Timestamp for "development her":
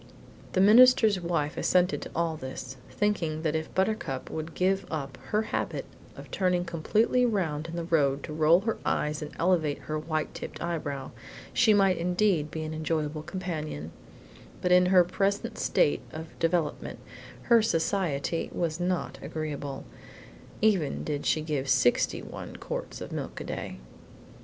16.39-17.61